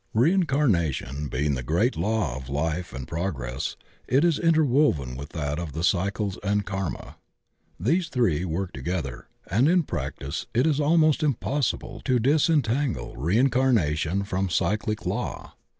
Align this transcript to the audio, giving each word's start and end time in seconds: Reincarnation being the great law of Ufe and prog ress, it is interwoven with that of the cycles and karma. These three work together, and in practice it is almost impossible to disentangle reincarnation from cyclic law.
Reincarnation 0.15 1.27
being 1.27 1.53
the 1.53 1.61
great 1.61 1.95
law 1.95 2.35
of 2.35 2.45
Ufe 2.45 2.91
and 2.91 3.07
prog 3.07 3.37
ress, 3.37 3.75
it 4.07 4.25
is 4.25 4.39
interwoven 4.39 5.15
with 5.15 5.29
that 5.29 5.59
of 5.59 5.73
the 5.73 5.83
cycles 5.83 6.39
and 6.43 6.65
karma. 6.65 7.17
These 7.79 8.09
three 8.09 8.43
work 8.43 8.73
together, 8.73 9.27
and 9.45 9.69
in 9.69 9.83
practice 9.83 10.47
it 10.55 10.65
is 10.65 10.79
almost 10.79 11.21
impossible 11.21 12.01
to 12.05 12.17
disentangle 12.17 13.15
reincarnation 13.15 14.23
from 14.23 14.49
cyclic 14.49 15.05
law. 15.05 15.53